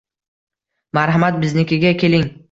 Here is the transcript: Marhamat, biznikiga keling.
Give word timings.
Marhamat, 0.97 1.37
biznikiga 1.43 1.93
keling. 2.05 2.27